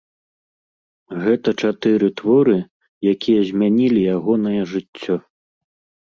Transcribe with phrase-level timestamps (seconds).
[1.25, 2.55] Гэта чатыры творы,
[3.13, 5.19] якія змянілі ягонае жыццё.